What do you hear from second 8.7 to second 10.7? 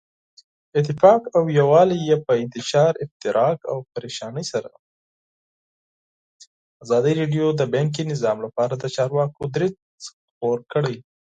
د چارواکو دریځ خپور